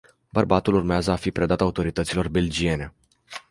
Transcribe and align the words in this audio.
Bărbatul 0.31 0.73
urmează 0.75 1.11
a 1.11 1.15
fi 1.15 1.31
predat 1.31 1.61
autorităților 1.61 2.27
belgiene. 2.29 2.93